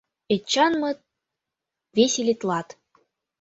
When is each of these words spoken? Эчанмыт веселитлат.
Эчанмыт 0.33 0.99
веселитлат. 1.95 2.67